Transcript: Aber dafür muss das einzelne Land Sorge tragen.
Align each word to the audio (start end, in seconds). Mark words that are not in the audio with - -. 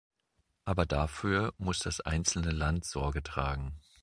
Aber 0.65 0.87
dafür 0.87 1.53
muss 1.59 1.77
das 1.77 2.01
einzelne 2.01 2.49
Land 2.49 2.85
Sorge 2.85 3.21
tragen. 3.21 3.79